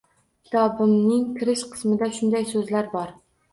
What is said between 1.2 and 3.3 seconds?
kirish qismida shunday so`zlar bor